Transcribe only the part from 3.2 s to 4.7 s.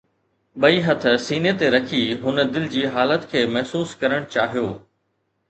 کي محسوس ڪرڻ چاهيو